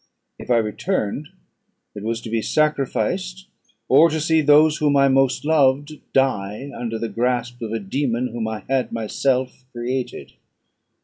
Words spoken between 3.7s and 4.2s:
or to